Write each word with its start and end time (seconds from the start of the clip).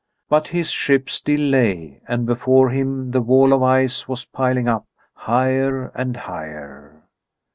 But 0.29 0.47
his 0.47 0.71
ship 0.71 1.03
lay 1.03 1.05
still, 1.05 1.95
and 2.07 2.25
before 2.25 2.71
him 2.71 3.11
the 3.11 3.21
wall 3.21 3.53
of 3.53 3.61
ice 3.61 4.07
was 4.07 4.25
piling 4.25 4.67
up 4.67 4.87
higher 5.13 5.91
and 5.93 6.17
higher. 6.17 7.03